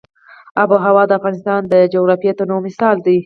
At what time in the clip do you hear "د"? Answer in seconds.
1.07-1.11, 1.67-1.73